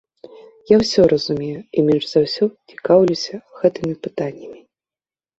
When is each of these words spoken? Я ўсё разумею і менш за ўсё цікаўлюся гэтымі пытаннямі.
Я 0.69 0.75
ўсё 0.83 1.01
разумею 1.11 1.59
і 1.81 1.83
менш 1.89 2.07
за 2.11 2.19
ўсё 2.23 2.43
цікаўлюся 2.75 3.35
гэтымі 3.59 3.93
пытаннямі. 4.07 4.59